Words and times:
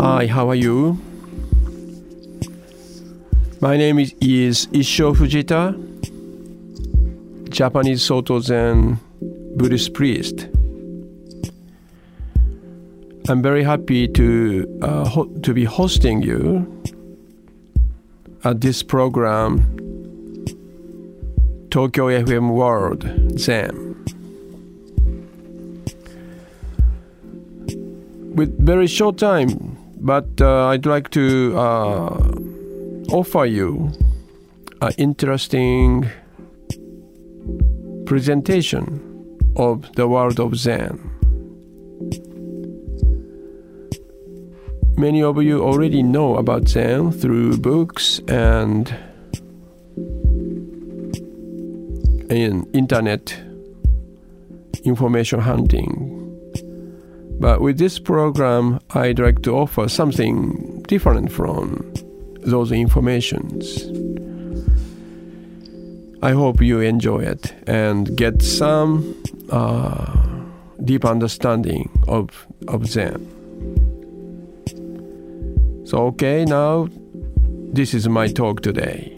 Hi, 0.00 0.26
how 0.26 0.48
are 0.48 0.54
you? 0.54 0.98
My 3.60 3.76
name 3.76 3.98
is, 3.98 4.14
is 4.22 4.66
Issho 4.68 5.14
Fujita, 5.14 5.76
Japanese 7.50 8.02
Soto 8.02 8.40
Zen 8.40 8.98
Buddhist 9.56 9.92
priest. 9.92 10.48
I'm 13.28 13.42
very 13.42 13.62
happy 13.62 14.08
to 14.08 14.78
uh, 14.80 15.24
to 15.42 15.52
be 15.52 15.64
hosting 15.64 16.22
you 16.22 16.64
at 18.42 18.62
this 18.62 18.82
program, 18.82 19.58
Tokyo 21.68 22.06
FM 22.06 22.54
World 22.54 23.04
Zen. 23.38 23.76
With 28.34 28.64
very 28.64 28.86
short 28.86 29.18
time, 29.18 29.76
but 30.00 30.40
uh, 30.40 30.68
I'd 30.68 30.86
like 30.86 31.10
to 31.10 31.54
uh, 31.56 32.32
offer 33.12 33.44
you 33.44 33.92
an 34.80 34.92
interesting 34.96 36.08
presentation 38.06 39.38
of 39.56 39.92
the 39.94 40.08
world 40.08 40.40
of 40.40 40.56
Zen. 40.56 40.98
Many 44.96 45.22
of 45.22 45.42
you 45.42 45.62
already 45.62 46.02
know 46.02 46.36
about 46.36 46.68
Zen 46.68 47.12
through 47.12 47.58
books 47.58 48.20
and 48.28 48.92
in 52.30 52.68
internet 52.72 53.38
information 54.84 55.40
hunting. 55.40 56.16
But 57.38 57.60
with 57.60 57.78
this 57.78 57.98
program, 57.98 58.79
I'd 58.92 59.20
like 59.20 59.42
to 59.42 59.52
offer 59.52 59.88
something 59.88 60.82
different 60.88 61.30
from 61.30 61.92
those 62.40 62.72
informations. 62.72 63.84
I 66.22 66.32
hope 66.32 66.60
you 66.60 66.80
enjoy 66.80 67.20
it 67.20 67.54
and 67.68 68.16
get 68.16 68.42
some 68.42 69.14
uh, 69.50 70.12
deep 70.84 71.04
understanding 71.04 71.88
of, 72.08 72.48
of 72.66 72.86
Zen. 72.86 73.28
So, 75.86 76.06
okay, 76.06 76.44
now 76.44 76.88
this 77.72 77.94
is 77.94 78.08
my 78.08 78.26
talk 78.26 78.60
today. 78.62 79.14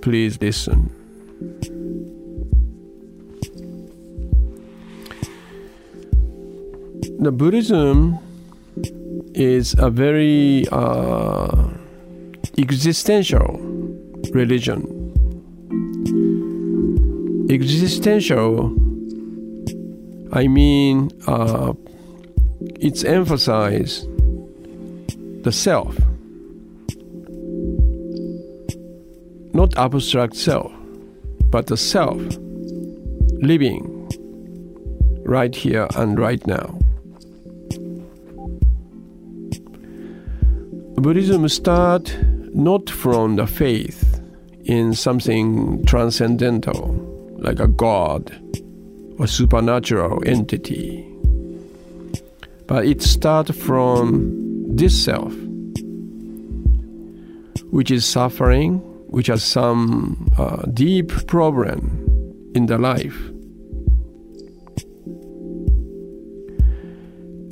Please 0.00 0.40
listen. 0.40 0.90
The 7.20 7.30
Buddhism 7.30 8.18
is 9.34 9.74
a 9.78 9.90
very 9.90 10.64
uh, 10.70 11.68
existential 12.56 13.58
religion. 14.32 14.82
Existential, 17.50 18.74
I 20.32 20.46
mean, 20.46 21.10
uh, 21.26 21.74
it's 22.80 23.04
emphasize 23.04 24.06
the 25.42 25.52
self, 25.52 25.96
not 29.52 29.76
abstract 29.76 30.36
self, 30.36 30.72
but 31.50 31.66
the 31.66 31.76
self 31.76 32.22
living 33.42 33.90
right 35.24 35.54
here 35.54 35.88
and 35.96 36.18
right 36.18 36.44
now. 36.46 36.78
Buddhism 40.96 41.48
start 41.48 42.16
not 42.54 42.88
from 42.88 43.36
the 43.36 43.46
faith 43.46 44.20
in 44.64 44.94
something 44.94 45.84
transcendental, 45.84 46.94
like 47.38 47.58
a 47.58 47.66
god 47.66 48.32
or 49.18 49.26
supernatural 49.26 50.22
entity, 50.24 51.04
but 52.66 52.86
it 52.86 53.02
start 53.02 53.54
from 53.54 54.76
this 54.76 55.04
self, 55.04 55.34
which 57.70 57.90
is 57.90 58.06
suffering, 58.06 58.78
which 59.08 59.26
has 59.26 59.42
some 59.42 60.30
uh, 60.38 60.62
deep 60.72 61.10
problem 61.26 62.06
in 62.54 62.66
the 62.66 62.78
life. 62.78 63.33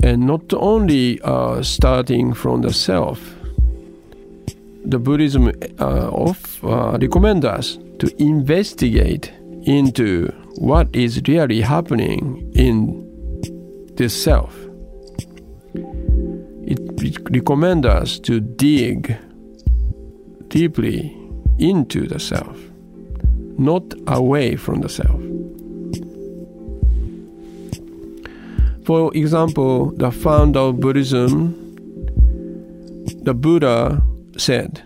And 0.03 0.27
not 0.27 0.53
only 0.53 1.21
uh, 1.21 1.63
starting 1.63 2.33
from 2.33 2.61
the 2.61 2.73
self, 2.73 3.19
the 4.83 4.99
Buddhism 4.99 5.47
uh, 5.79 6.09
of, 6.11 6.59
uh, 6.61 6.97
recommend 6.99 7.45
us 7.45 7.79
to 7.99 8.13
investigate 8.21 9.31
into 9.63 10.27
what 10.57 10.93
is 10.93 11.21
really 11.25 11.61
happening 11.61 12.51
in 12.53 12.99
this 13.95 14.13
self. 14.21 14.53
It 15.73 16.79
re- 17.01 17.15
recommend 17.31 17.85
us 17.85 18.19
to 18.19 18.41
dig 18.41 19.17
deeply 20.49 21.17
into 21.59 22.07
the 22.07 22.19
self, 22.19 22.59
not 23.57 23.83
away 24.07 24.57
from 24.57 24.81
the 24.81 24.89
self. 24.89 25.32
For 28.85 29.15
example, 29.15 29.91
the 29.91 30.11
founder 30.11 30.59
of 30.59 30.79
Buddhism, 30.81 31.53
the 33.23 33.33
Buddha 33.33 34.03
said, 34.37 34.83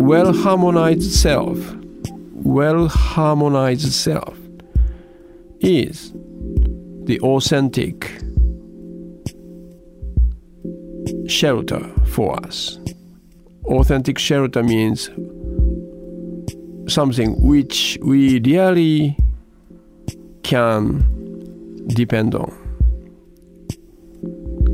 well 0.00 0.32
harmonized 0.32 1.12
self, 1.12 1.58
well 2.32 2.88
harmonized 2.88 3.92
self 3.92 4.36
is 5.60 6.12
the 7.04 7.20
authentic 7.20 8.10
shelter 11.28 11.80
for 12.06 12.34
us. 12.44 12.78
Authentic 13.66 14.18
shelter 14.18 14.62
means 14.62 15.10
something 16.92 17.40
which 17.40 17.98
we 18.02 18.40
really 18.40 19.16
can 20.48 21.04
depend 21.88 22.34
on. 22.34 22.50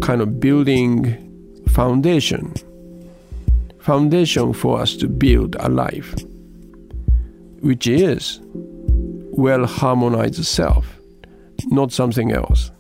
Kind 0.01 0.21
of 0.23 0.39
building 0.39 1.19
foundation. 1.71 2.55
Foundation 3.81 4.53
for 4.53 4.81
us 4.81 4.97
to 4.97 5.09
build 5.09 5.57
a 5.59 5.69
life, 5.69 6.15
which 7.61 7.89
is 7.89 8.39
well 9.37 9.67
harmonized 9.67 10.45
self, 10.45 10.87
not 11.67 11.91
something 11.91 12.31
else. 12.31 12.71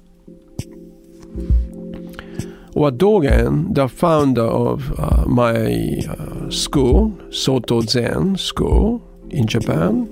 What 2.74 2.98
Dogen, 2.98 3.74
the 3.74 3.88
founder 3.88 4.46
of 4.46 4.98
uh, 5.00 5.24
my 5.26 6.00
uh, 6.08 6.48
school, 6.48 7.12
Soto 7.30 7.80
Zen 7.80 8.36
school 8.36 9.02
in 9.30 9.48
Japan, 9.48 10.08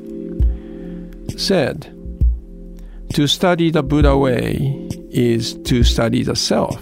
said, 1.37 2.02
to 3.13 3.27
study 3.27 3.71
the 3.71 3.83
Buddha 3.83 4.17
way 4.17 4.89
is 5.11 5.55
to 5.65 5.85
study 5.85 6.23
the 6.23 6.35
self. 6.35 6.81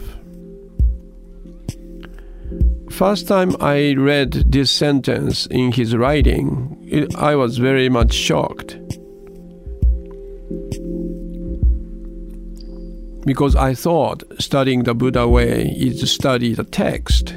First 2.89 3.27
time 3.27 3.57
I 3.61 3.95
read 3.99 4.33
this 4.53 4.71
sentence 4.71 5.47
in 5.47 5.73
his 5.73 5.97
writing, 5.97 6.79
it, 6.87 7.17
I 7.17 7.35
was 7.35 7.59
very 7.59 7.89
much 7.89 8.13
shocked. 8.13 8.79
Because 13.27 13.57
I 13.57 13.75
thought 13.75 14.23
studying 14.39 14.85
the 14.85 14.95
Buddha 14.95 15.27
way 15.27 15.75
is 15.77 15.99
to 16.01 16.07
study 16.07 16.55
the 16.55 16.65
text, 16.65 17.35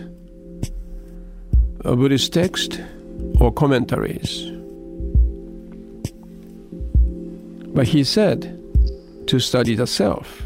a 1.83 1.95
Buddhist 1.95 2.31
text 2.31 2.79
or 3.39 3.51
commentaries. 3.51 4.51
But 7.73 7.87
he 7.87 8.03
said 8.03 8.62
to 9.27 9.39
study 9.39 9.75
the 9.75 9.87
self. 9.87 10.41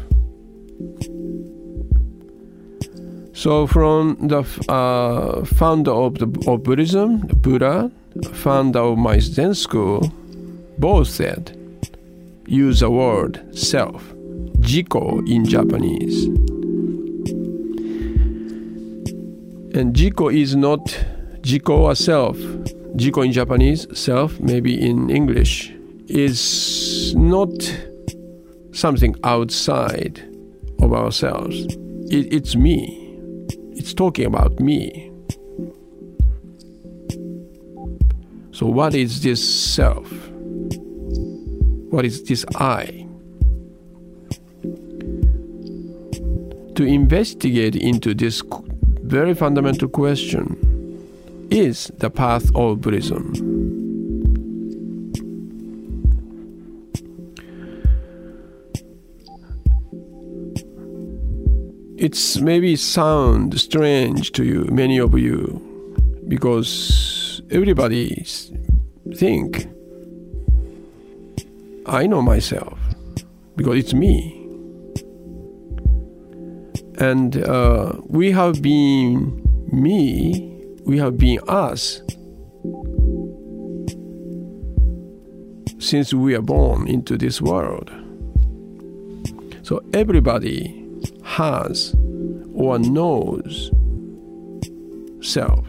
So, 3.32 3.68
from 3.68 4.16
the 4.26 4.42
uh, 4.68 5.44
founder 5.44 5.92
of, 5.92 6.18
the, 6.18 6.26
of 6.48 6.64
Buddhism, 6.64 7.18
Buddha, 7.18 7.90
founder 8.32 8.80
of 8.80 8.98
my 8.98 9.20
Zen 9.20 9.54
school, 9.54 10.12
both 10.78 11.06
said, 11.06 11.56
use 12.46 12.80
the 12.80 12.90
word 12.90 13.56
self, 13.56 14.02
jiko 14.58 15.22
in 15.30 15.44
Japanese. 15.44 16.26
And 19.76 19.94
jiko 19.94 20.34
is 20.34 20.56
not 20.56 20.86
jiko 21.42 21.78
or 21.78 21.94
self. 21.94 22.36
Jiko 22.96 23.24
in 23.24 23.30
Japanese, 23.30 23.86
self, 23.96 24.40
maybe 24.40 24.74
in 24.84 25.10
English, 25.10 25.72
is 26.08 27.14
not 27.14 27.52
something 28.78 29.14
outside 29.24 30.22
of 30.80 30.92
ourselves. 30.92 31.56
It, 32.10 32.32
it's 32.32 32.56
me. 32.56 33.18
It's 33.72 33.92
talking 33.92 34.26
about 34.26 34.60
me. 34.60 35.10
So, 38.52 38.66
what 38.66 38.94
is 38.94 39.22
this 39.22 39.42
self? 39.46 40.10
What 41.90 42.04
is 42.04 42.22
this 42.24 42.44
I? 42.56 43.06
To 46.74 46.84
investigate 46.84 47.76
into 47.76 48.14
this 48.14 48.42
very 49.02 49.34
fundamental 49.34 49.88
question 49.88 50.56
is 51.50 51.90
the 51.98 52.10
path 52.10 52.54
of 52.54 52.80
Buddhism. 52.80 53.57
It's 62.00 62.38
maybe 62.38 62.76
sound 62.76 63.58
strange 63.58 64.30
to 64.32 64.44
you, 64.44 64.66
many 64.70 64.98
of 64.98 65.18
you, 65.18 65.60
because 66.28 67.42
everybody 67.50 68.24
think 69.16 69.66
I 71.86 72.06
know 72.06 72.22
myself 72.22 72.78
because 73.56 73.78
it's 73.78 73.94
me. 73.94 74.32
And 76.98 77.42
uh, 77.42 77.94
we 78.06 78.30
have 78.30 78.62
been 78.62 79.42
me, 79.72 80.54
we 80.84 80.98
have 80.98 81.18
been 81.18 81.40
us 81.48 82.00
since 85.80 86.14
we 86.14 86.36
are 86.36 86.42
born 86.42 86.86
into 86.86 87.18
this 87.18 87.42
world. 87.42 87.90
So 89.62 89.82
everybody 89.92 90.77
has 91.28 91.94
or 92.54 92.78
knows 92.78 93.70
self. 95.20 95.66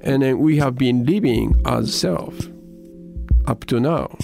And 0.00 0.22
then 0.22 0.38
we 0.38 0.56
have 0.56 0.76
been 0.76 1.04
living 1.04 1.54
as 1.66 1.94
self 1.94 2.34
up 3.46 3.66
to 3.66 3.78
now. 3.78 4.16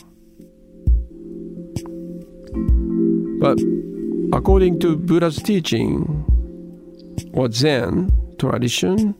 But 3.38 3.58
according 4.32 4.80
to 4.80 4.96
Buddha's 4.96 5.36
teaching 5.36 6.24
or 7.34 7.52
Zen 7.52 8.10
tradition, 8.38 9.14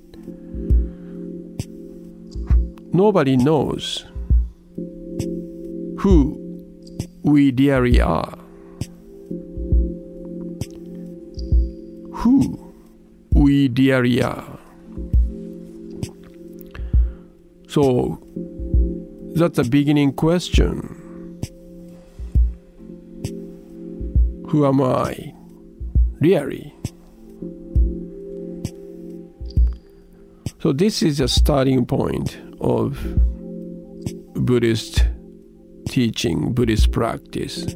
nobody 2.95 3.37
knows 3.37 4.07
who 5.99 6.41
we 7.23 7.53
really 7.53 8.01
are. 8.01 8.34
Are. 14.23 14.59
So 17.69 18.19
that's 19.35 19.59
a 19.59 19.65
beginning 19.65 20.13
question. 20.13 21.01
Who 24.49 24.67
am 24.67 24.81
I? 24.81 25.35
Really? 26.21 26.73
So, 30.65 30.73
this 30.73 31.03
is 31.03 31.21
a 31.21 31.29
starting 31.29 31.85
point 31.85 32.39
of 32.61 32.97
Buddhist 34.35 35.05
teaching, 35.89 36.55
Buddhist 36.55 36.91
practice, 36.91 37.75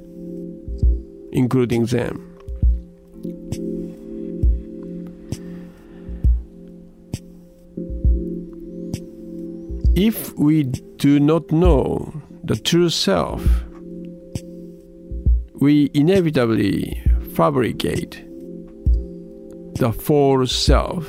including 1.32 1.84
Zen. 1.84 2.27
If 10.00 10.32
we 10.38 10.62
do 10.62 11.18
not 11.18 11.50
know 11.50 12.12
the 12.44 12.54
true 12.54 12.88
self, 12.88 13.44
we 15.54 15.90
inevitably 15.92 17.02
fabricate 17.34 18.24
the 19.74 19.92
false 19.92 20.54
self 20.54 21.04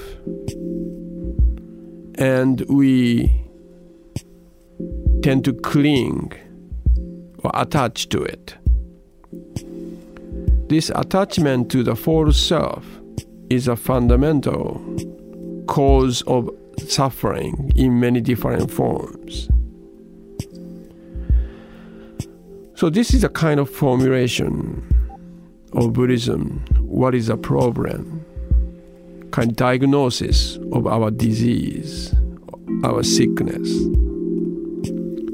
and 2.15 2.61
we 2.67 3.31
tend 5.21 5.45
to 5.45 5.53
cling 5.53 6.33
or 7.43 7.51
attach 7.53 8.09
to 8.09 8.23
it. 8.23 8.57
This 10.67 10.89
attachment 10.95 11.69
to 11.73 11.83
the 11.83 11.95
false 11.95 12.39
self 12.39 12.83
is 13.51 13.67
a 13.67 13.75
fundamental 13.75 14.81
cause 15.67 16.23
of 16.23 16.49
suffering 16.87 17.71
in 17.75 17.99
many 17.99 18.21
different 18.21 18.71
forms. 18.71 19.49
So, 22.75 22.89
this 22.89 23.13
is 23.13 23.23
a 23.23 23.29
kind 23.29 23.59
of 23.59 23.69
formulation 23.69 24.85
of 25.73 25.93
Buddhism. 25.93 26.63
What 26.79 27.13
is 27.13 27.29
a 27.29 27.37
problem? 27.37 28.25
Kind 29.31 29.51
of 29.51 29.57
diagnosis 29.57 30.57
of 30.71 30.87
our 30.87 31.11
disease, 31.11 32.13
our 32.83 33.03
sickness, 33.03 33.69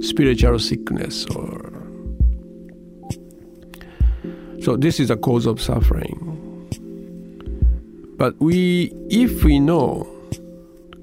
spiritual 0.01 0.59
sickness, 0.59 1.25
or 1.27 1.75
so 4.65 4.75
this 4.75 4.99
is 4.99 5.11
a 5.11 5.15
cause 5.15 5.45
of 5.45 5.61
suffering. 5.61 6.31
But 8.17 8.33
we, 8.41 8.91
if 9.11 9.43
we 9.43 9.59
know 9.59 10.14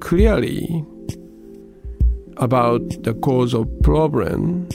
clearly 0.03 0.85
about 2.39 2.83
the 3.05 3.15
cause 3.23 3.55
of 3.55 3.69
problem, 3.83 4.69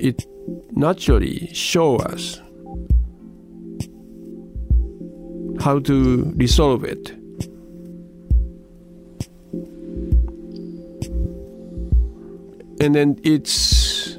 it 0.00 0.26
naturally 0.72 1.46
show 1.54 1.96
us 1.98 2.40
how 5.60 5.78
to 5.78 6.32
resolve 6.36 6.82
it. 6.82 7.10
And 12.82 12.94
then 12.94 13.20
it's 13.22 14.16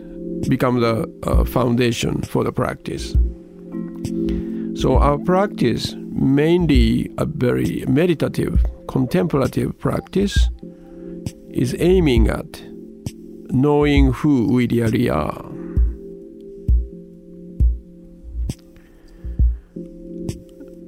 become 0.48 0.80
the 0.80 1.12
uh, 1.24 1.44
foundation 1.44 2.22
for 2.22 2.46
the 2.46 2.54
practice. 2.54 3.12
So 4.80 4.98
our 4.98 5.18
practice 5.18 5.94
mainly 6.14 7.12
a 7.18 7.26
very 7.26 7.84
meditative, 7.88 8.64
contemplative 8.92 9.80
practice 9.80 10.50
is 11.50 11.74
aiming 11.80 12.28
at 12.28 12.62
knowing 13.54 14.12
who 14.12 14.52
we 14.52 14.68
really 14.68 15.10
are. 15.10 15.46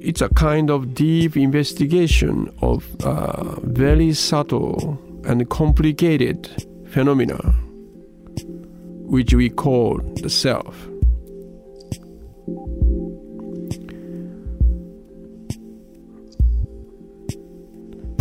It's 0.00 0.20
a 0.20 0.28
kind 0.34 0.70
of 0.70 0.92
deep 0.92 1.34
investigation 1.34 2.54
of 2.60 2.84
uh, 3.04 3.58
very 3.60 4.12
subtle 4.12 4.98
and 5.24 5.48
complicated 5.48 6.68
phenomena, 6.88 7.38
which 9.08 9.32
we 9.32 9.48
call 9.48 9.98
the 10.20 10.28
self. 10.28 10.86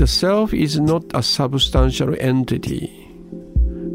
The 0.03 0.07
self 0.07 0.53
is 0.53 0.81
not 0.81 1.05
a 1.13 1.23
substantial 1.23 2.13
entity, 2.19 2.91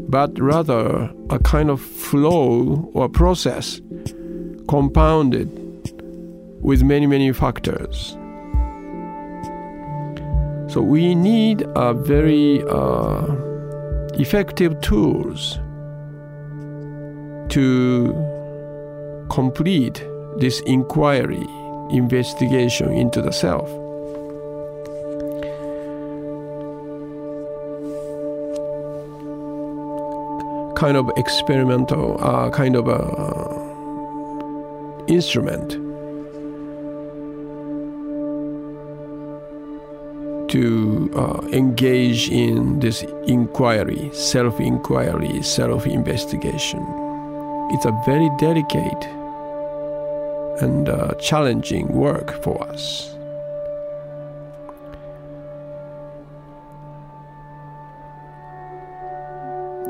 but 0.09 0.31
rather 0.39 1.07
a 1.29 1.37
kind 1.37 1.69
of 1.69 1.79
flow 1.79 2.89
or 2.95 3.07
process 3.07 3.79
compounded 4.67 5.51
with 6.61 6.81
many, 6.81 7.05
many 7.05 7.31
factors. 7.31 8.17
So 10.73 10.81
we 10.81 11.13
need 11.13 11.61
a 11.75 11.93
very 11.93 12.63
uh, 12.63 13.27
effective 14.15 14.81
tools 14.81 15.59
to 17.49 18.15
complete 19.29 20.03
this 20.39 20.59
inquiry, 20.61 21.45
investigation 21.91 22.93
into 22.93 23.21
the 23.21 23.31
self. 23.31 23.69
Kind 30.79 30.95
of 30.95 31.11
experimental, 31.17 32.15
uh, 32.23 32.49
kind 32.51 32.77
of 32.77 32.87
a 32.87 33.03
instrument 35.11 35.71
to 40.51 41.11
uh, 41.15 41.45
engage 41.51 42.29
in 42.29 42.79
this 42.79 43.03
inquiry, 43.27 44.09
self 44.13 44.61
inquiry, 44.61 45.43
self 45.43 45.85
investigation. 45.85 46.79
It's 47.71 47.83
a 47.83 47.91
very 48.05 48.29
delicate 48.37 49.03
and 50.61 50.87
uh, 50.87 51.13
challenging 51.15 51.89
work 51.89 52.41
for 52.41 52.63
us. 52.63 53.18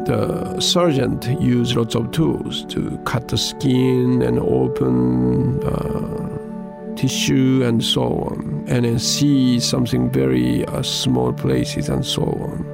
The 0.10 0.60
surgeon 0.60 1.22
used 1.40 1.76
lots 1.76 1.94
of 1.94 2.10
tools 2.10 2.66
to 2.74 2.98
cut 3.06 3.28
the 3.28 3.38
skin 3.38 4.24
and 4.24 4.40
open 4.40 5.64
uh, 5.64 6.96
tissue 6.96 7.62
and 7.64 7.86
so 7.86 8.02
on, 8.02 8.66
and 8.68 8.86
then 8.86 8.98
see 8.98 9.60
something 9.60 10.10
very 10.10 10.66
uh, 10.66 10.82
small 10.82 11.32
places 11.32 11.90
and 11.90 12.04
so 12.04 12.24
on. 12.24 12.66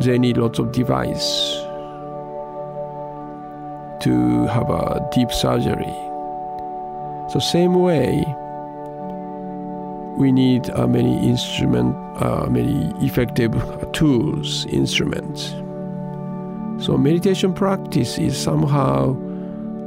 They 0.00 0.16
need 0.16 0.38
lots 0.38 0.58
of 0.58 0.72
device 0.72 1.52
to 4.04 4.46
have 4.46 4.70
a 4.70 5.06
deep 5.12 5.30
surgery. 5.32 5.94
The 7.34 7.40
same 7.40 7.74
way, 7.74 8.24
we 10.16 10.32
need 10.32 10.70
uh, 10.70 10.86
many 10.86 11.28
instrument, 11.28 11.94
uh, 12.22 12.46
many 12.48 12.92
effective 13.04 13.52
tools, 13.92 14.66
instruments. 14.66 15.50
So 16.84 16.96
meditation 16.96 17.52
practice 17.52 18.18
is 18.18 18.36
somehow 18.36 19.10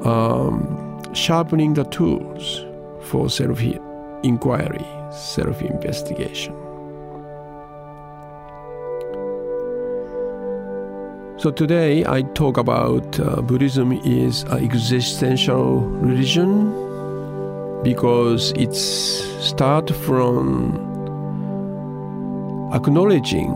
um, 0.03 1.01
sharpening 1.13 1.73
the 1.73 1.83
tools 1.85 2.65
for 3.01 3.29
self 3.29 3.61
inquiry, 4.23 4.85
self 5.11 5.61
investigation. 5.61 6.55
So 11.37 11.51
today 11.51 12.05
I 12.05 12.23
talk 12.33 12.57
about 12.57 13.19
uh, 13.19 13.41
Buddhism 13.41 13.93
is 13.93 14.43
an 14.43 14.63
existential 14.63 15.79
religion 15.79 16.88
because 17.83 18.51
it's 18.57 18.79
start 19.45 19.89
from 19.89 20.75
acknowledging 22.73 23.51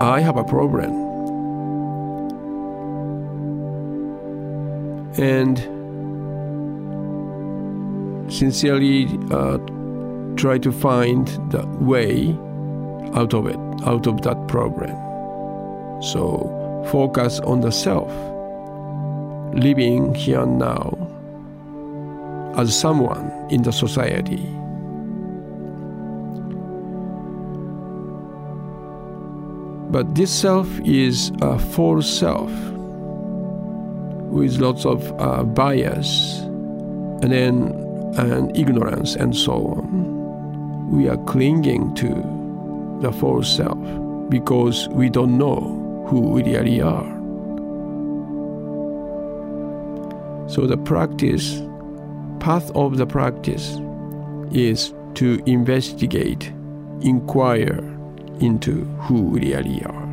I 0.00 0.20
have 0.20 0.36
a 0.36 0.44
problem. 0.44 0.92
And 5.16 5.58
sincerely 8.32 9.06
uh, 9.30 9.58
try 10.36 10.58
to 10.58 10.72
find 10.72 11.28
the 11.52 11.64
way 11.78 12.36
out 13.14 13.32
of 13.32 13.46
it, 13.46 13.56
out 13.86 14.08
of 14.08 14.22
that 14.22 14.48
problem. 14.48 14.96
So 16.02 16.84
focus 16.90 17.38
on 17.40 17.60
the 17.60 17.70
self, 17.70 18.10
living 19.54 20.14
here 20.14 20.42
and 20.42 20.58
now 20.58 21.03
as 22.56 22.78
someone 22.78 23.30
in 23.50 23.62
the 23.62 23.72
society. 23.72 24.42
But 29.90 30.14
this 30.14 30.32
self 30.32 30.68
is 30.80 31.30
a 31.40 31.58
false 31.58 32.08
self 32.08 32.50
with 34.32 34.58
lots 34.58 34.84
of 34.84 35.12
uh, 35.20 35.44
bias 35.44 36.40
and 37.22 37.30
then 37.30 37.84
and 38.16 38.56
ignorance 38.56 39.14
and 39.14 39.36
so 39.36 39.52
on. 39.52 40.90
We 40.90 41.08
are 41.08 41.16
clinging 41.24 41.94
to 41.96 42.08
the 43.00 43.12
false 43.12 43.56
self 43.56 43.78
because 44.28 44.88
we 44.88 45.10
don't 45.10 45.38
know 45.38 46.06
who 46.08 46.20
we 46.20 46.42
really 46.42 46.80
are. 46.80 47.14
So 50.48 50.66
the 50.66 50.76
practice, 50.76 51.60
path 52.44 52.70
of 52.74 52.98
the 52.98 53.06
practice, 53.06 53.78
is 54.52 54.92
to 55.14 55.42
investigate, 55.46 56.52
inquire 57.00 57.78
into 58.38 58.84
who 59.06 59.22
we 59.22 59.54
really 59.54 59.82
are. 59.86 60.04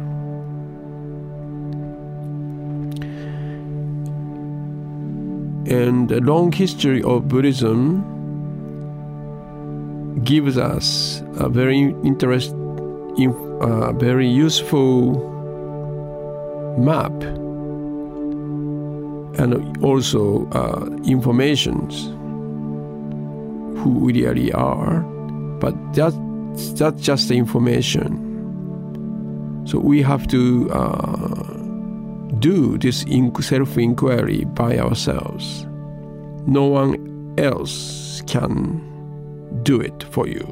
And 5.68 6.08
the 6.08 6.22
long 6.22 6.54
history 6.54 7.04
of 7.04 7.28
Buddhism 7.28 8.02
gives 10.24 10.58
us 10.58 11.22
a 11.36 11.50
very 11.50 11.94
interest, 12.06 12.54
uh, 12.54 13.92
very 13.92 14.30
useful 14.30 15.20
map 16.78 17.12
and 19.38 19.84
also 19.84 20.48
uh, 20.52 20.86
informations 21.04 22.14
who 23.82 23.90
we 23.90 24.14
really 24.24 24.52
are 24.54 25.02
but 25.62 25.76
that, 25.94 26.14
that's 26.76 27.02
just 27.02 27.30
the 27.30 27.38
information. 27.38 28.28
So 29.66 29.78
we 29.78 30.02
have 30.02 30.28
to 30.30 30.70
uh, 30.72 31.44
do 32.40 32.80
this 32.80 33.06
self-inquiry 33.42 34.46
by 34.46 34.80
ourselves. 34.80 35.68
No 36.48 36.66
one 36.66 37.36
else 37.38 38.24
can 38.26 38.82
do 39.62 39.80
it 39.80 40.04
for 40.12 40.28
you. 40.28 40.52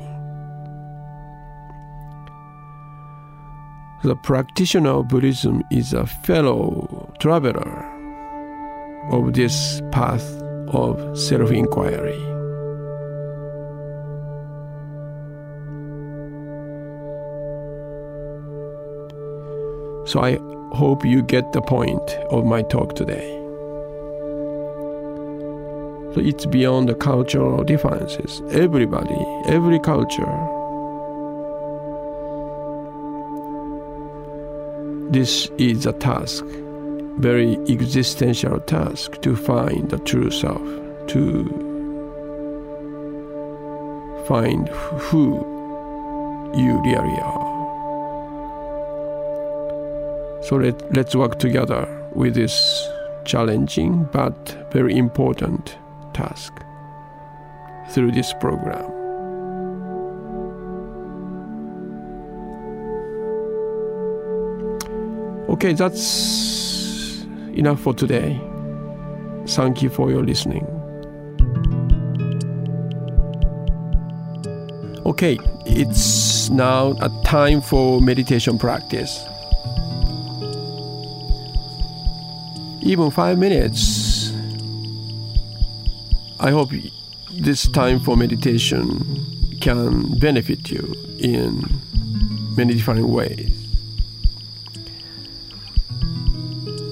The 4.03 4.15
practitioner 4.23 4.91
of 4.91 5.07
Buddhism 5.07 5.63
is 5.71 5.91
a 5.91 6.05
fellow 6.05 7.11
traveler 7.19 7.83
of 9.11 9.33
this 9.33 9.81
path 9.91 10.23
of 10.71 11.17
self 11.17 11.51
inquiry. 11.51 12.38
So 20.09 20.21
I 20.21 20.39
hope 20.75 21.05
you 21.05 21.21
get 21.21 21.51
the 21.53 21.61
point 21.61 22.09
of 22.31 22.43
my 22.43 22.63
talk 22.63 22.95
today. 22.95 23.29
So 26.15 26.21
it's 26.21 26.47
beyond 26.47 26.89
the 26.89 26.95
cultural 26.95 27.63
differences. 27.63 28.41
Everybody, 28.49 29.23
every 29.45 29.79
culture 29.79 30.25
This 35.11 35.49
is 35.57 35.87
a 35.87 35.93
task, 35.93 36.45
very 37.17 37.57
existential 37.67 38.59
task 38.59 39.19
to 39.21 39.35
find 39.35 39.89
the 39.89 39.97
true 39.97 40.29
self, 40.29 40.61
to 41.07 41.45
find 44.27 44.67
who 44.69 45.33
you 46.55 46.79
really 46.83 47.19
are. 47.21 47.38
So 50.49 50.55
let, 50.55 50.95
let's 50.95 51.15
work 51.15 51.37
together 51.37 51.87
with 52.15 52.33
this 52.33 52.89
challenging 53.23 54.05
but 54.11 54.67
very 54.71 54.97
important 54.97 55.77
task 56.15 56.51
through 57.91 58.13
this 58.13 58.33
program. 58.33 58.89
Okay, 65.51 65.73
that's 65.73 67.21
enough 67.53 67.79
for 67.79 67.93
today. 67.93 68.41
Thank 69.49 69.83
you 69.83 69.91
for 69.91 70.09
your 70.09 70.23
listening. 70.23 70.65
Okay, 75.05 75.37
it's 75.67 76.49
now 76.49 76.95
a 77.01 77.09
time 77.23 77.61
for 77.61 78.01
meditation 78.01 78.57
practice. 78.57 79.28
Even 82.89 83.11
five 83.11 83.37
minutes. 83.37 84.33
I 86.39 86.49
hope 86.49 86.71
this 87.31 87.67
time 87.67 87.99
for 87.99 88.17
meditation 88.17 89.05
can 89.61 90.17
benefit 90.17 90.71
you 90.71 90.95
in 91.19 91.69
many 92.57 92.73
different 92.73 93.07
ways. 93.07 93.53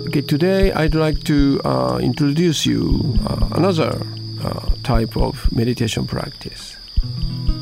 Okay, 0.06 0.22
today 0.22 0.72
I'd 0.72 0.94
like 0.94 1.24
to 1.24 1.62
uh, 1.66 1.98
introduce 2.00 2.64
you 2.64 3.18
uh, 3.26 3.50
another 3.56 4.00
uh, 4.44 4.70
type 4.84 5.18
of 5.18 5.52
meditation 5.52 6.06
practice. 6.06 6.78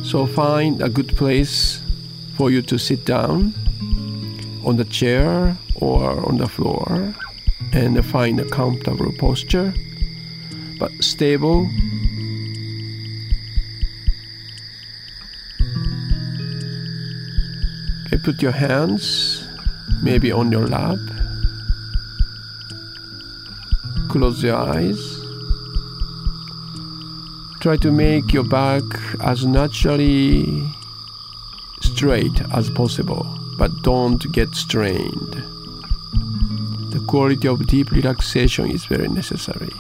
So 0.04 0.26
find 0.26 0.82
a 0.82 0.90
good 0.90 1.16
place 1.16 1.82
for 2.36 2.52
you 2.52 2.62
to 2.64 2.78
sit 2.78 3.06
down 3.06 3.54
on 4.66 4.76
the 4.76 4.84
chair 4.84 5.56
or 5.76 6.28
on 6.28 6.38
the 6.38 6.50
floor 6.50 7.16
and 7.76 8.04
find 8.06 8.40
a 8.40 8.46
comfortable 8.46 9.12
posture 9.20 9.74
but 10.80 10.92
stable. 11.04 11.70
Okay, 18.06 18.18
put 18.24 18.42
your 18.42 18.54
hands 18.54 19.46
maybe 20.02 20.32
on 20.32 20.52
your 20.52 20.68
lap. 20.68 21.00
Close 24.10 24.42
your 24.42 24.56
eyes. 24.56 25.20
Try 27.60 27.76
to 27.78 27.92
make 27.92 28.32
your 28.32 28.44
back 28.44 28.84
as 29.22 29.46
naturally 29.46 30.46
straight 31.82 32.42
as 32.54 32.70
possible, 32.70 33.28
but 33.58 33.72
don't 33.84 34.32
get 34.32 34.56
strained. 34.56 35.55
The 36.96 37.04
quality 37.08 37.50
of 37.50 37.68
deep 37.68 37.92
relaxation 37.92 38.72
is 38.72 38.86
very 38.86 39.10
necessary, 39.10 39.74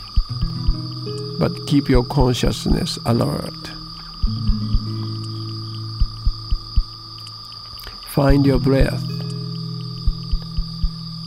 but 1.39 1.65
keep 1.65 1.88
your 1.88 2.03
consciousness 2.03 3.00
alert. 3.05 3.72
Find 8.10 8.45
your 8.45 8.60
breath, 8.60 9.01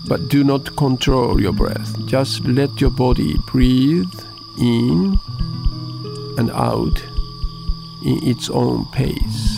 but 0.06 0.28
do 0.28 0.44
not 0.44 0.76
control 0.76 1.40
your 1.40 1.54
breath. 1.54 1.96
Just 2.04 2.44
let 2.44 2.82
your 2.82 2.90
body 2.90 3.36
breathe 3.46 4.12
in 4.58 5.18
and 6.36 6.50
out 6.50 7.02
in 8.04 8.22
its 8.28 8.50
own 8.50 8.84
pace. 8.92 9.57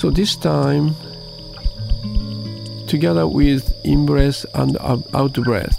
So 0.00 0.08
this 0.08 0.34
time, 0.34 0.96
together 2.86 3.26
with 3.26 3.70
in 3.84 4.06
breath 4.06 4.46
and 4.54 4.78
out 4.78 5.34
breath, 5.34 5.78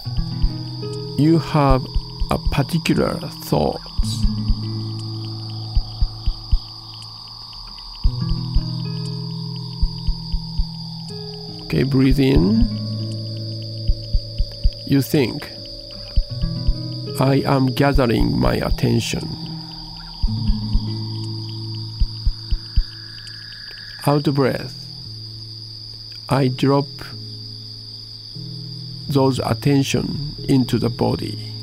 you 1.18 1.40
have 1.40 1.84
a 2.30 2.38
particular 2.52 3.18
thought. 3.50 3.82
Okay, 11.64 11.82
breathe 11.82 12.20
in. 12.20 12.62
You 14.86 15.02
think, 15.02 15.50
I 17.20 17.42
am 17.44 17.72
gathering 17.74 18.38
my 18.38 18.54
attention. 18.54 19.41
Out 24.08 24.24
breath. 24.34 24.88
I 26.28 26.48
drop 26.48 26.88
those 29.08 29.38
attention 29.38 30.36
into 30.50 30.80
the 30.80 30.90
body. 30.90 31.54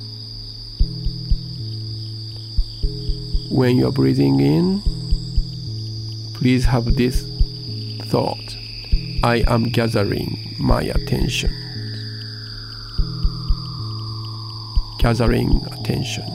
When 3.51 3.77
you're 3.77 3.91
breathing 3.91 4.39
in, 4.39 4.83
please 6.35 6.65
have 6.67 6.95
this 6.95 7.27
thought 8.05 8.57
I 9.25 9.43
am 9.49 9.65
gathering 9.65 10.55
my 10.61 10.83
attention. 10.83 11.53
Gathering 15.01 15.67
attention. 15.73 16.31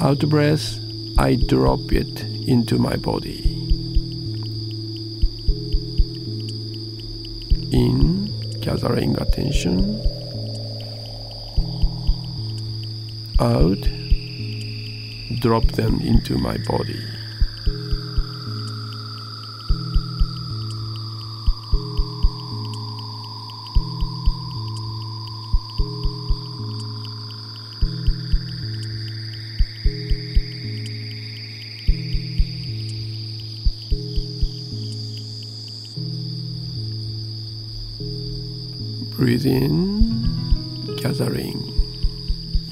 Out 0.00 0.20
breath, 0.30 0.80
I 1.18 1.34
drop 1.34 1.92
it 1.92 2.22
into 2.48 2.78
my 2.78 2.96
body. 2.96 3.51
In, 7.72 8.28
gathering 8.60 9.16
attention. 9.16 9.98
Out, 13.40 13.80
drop 15.40 15.64
them 15.72 15.98
into 16.02 16.36
my 16.36 16.58
body. 16.58 17.02
Breathe 39.22 39.46
in, 39.46 40.96
gathering 40.96 41.62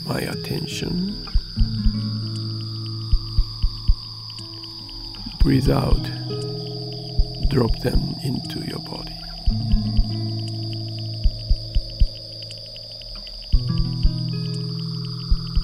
my 0.04 0.18
attention. 0.18 1.14
Breathe 5.38 5.70
out, 5.70 6.02
drop 7.50 7.78
them 7.82 8.16
into 8.24 8.66
your 8.66 8.80
body. 8.80 9.16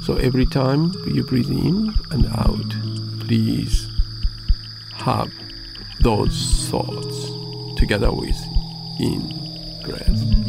So 0.04 0.14
every 0.18 0.46
time 0.46 0.92
you 1.12 1.24
breathe 1.24 1.50
in 1.50 1.92
and 2.12 2.26
out, 2.26 2.70
please 3.26 3.88
have 4.92 5.32
those 6.02 6.68
thoughts 6.70 7.32
together 7.76 8.12
with 8.12 8.40
in 9.00 9.26
breath. 9.82 10.45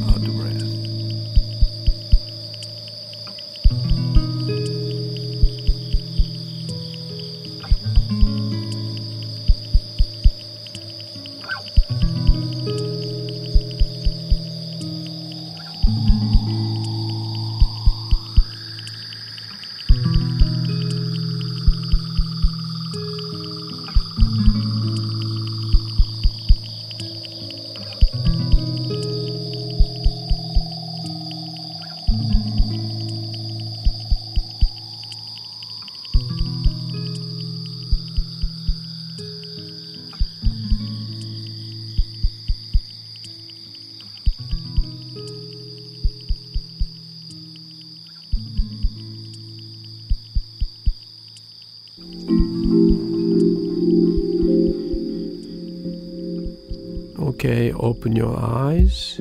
Open 58.08 58.16
your 58.16 58.40
eyes 58.40 59.20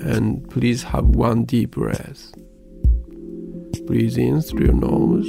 and 0.00 0.48
please 0.48 0.82
have 0.82 1.04
one 1.04 1.44
deep 1.44 1.72
breath. 1.72 2.32
Breathe 3.86 4.16
in 4.16 4.40
through 4.40 4.66
your 4.66 4.74
nose. 4.74 5.28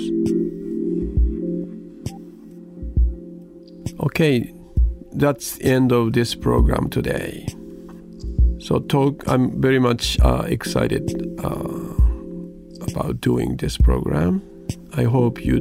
Okay, 3.99 4.53
that's 5.11 5.57
the 5.57 5.65
end 5.65 5.91
of 5.91 6.13
this 6.13 6.33
program 6.33 6.89
today. 6.89 7.45
So 8.59 8.79
talk. 8.79 9.23
I'm 9.27 9.61
very 9.61 9.79
much 9.79 10.17
uh, 10.21 10.45
excited 10.47 11.11
uh, 11.43 12.93
about 12.93 13.19
doing 13.19 13.57
this 13.57 13.77
program. 13.77 14.41
I 14.95 15.03
hope 15.03 15.43
you 15.43 15.59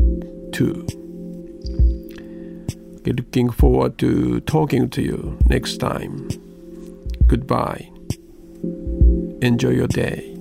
too. 0.53 0.87
Looking 3.05 3.51
forward 3.51 3.99
to 3.99 4.41
talking 4.41 4.89
to 4.91 5.03
you 5.03 5.39
next 5.47 5.79
time. 5.79 6.29
Goodbye. 7.27 7.91
Enjoy 9.43 9.71
your 9.71 9.89
day. 9.89 10.32